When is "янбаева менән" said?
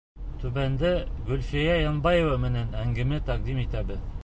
1.83-2.75